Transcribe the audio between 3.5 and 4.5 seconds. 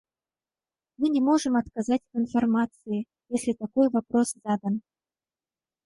такой вопрос